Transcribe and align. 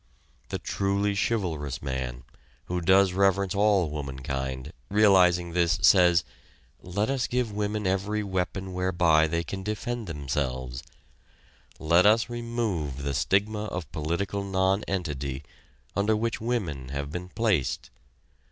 The 0.49 0.57
truly 0.57 1.13
chivalrous 1.15 1.79
man, 1.79 2.23
who 2.65 2.81
does 2.81 3.13
reverence 3.13 3.53
all 3.53 3.91
womankind, 3.91 4.73
realizing 4.89 5.51
this, 5.53 5.77
says: 5.83 6.23
"Let 6.81 7.11
us 7.11 7.27
give 7.27 7.51
women 7.51 7.85
every 7.85 8.23
weapon 8.23 8.73
whereby 8.73 9.27
they 9.27 9.43
can 9.43 9.61
defend 9.61 10.07
themselves; 10.07 10.81
let 11.77 12.07
us 12.07 12.31
remove 12.31 13.03
the 13.03 13.13
stigma 13.13 13.65
of 13.65 13.91
political 13.91 14.43
nonentity 14.43 15.43
under 15.95 16.15
which 16.15 16.41
women 16.41 16.89
have 16.89 17.11
been 17.11 17.29
placed. 17.29 17.91